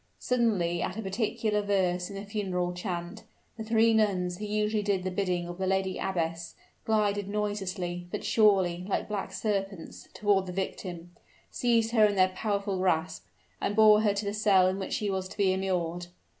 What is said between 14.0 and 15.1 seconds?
her to the cell in which